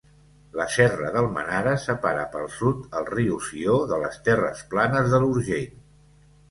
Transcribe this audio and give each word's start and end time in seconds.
La 0.59 0.65
serra 0.75 1.11
d'Almenara 1.15 1.75
separa 1.83 2.25
pel 2.37 2.49
sud 2.57 2.83
el 3.01 3.07
riu 3.13 3.39
Sió 3.51 3.77
de 3.93 4.01
les 4.07 4.19
terres 4.31 4.67
planes 4.75 5.11
de 5.15 5.23
l'Urgell. 5.27 5.71